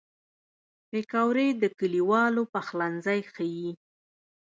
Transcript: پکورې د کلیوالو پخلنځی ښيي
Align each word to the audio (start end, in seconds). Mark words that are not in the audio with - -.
پکورې 0.89 1.47
د 1.61 1.63
کلیوالو 1.79 2.43
پخلنځی 2.53 3.19
ښيي 3.33 3.71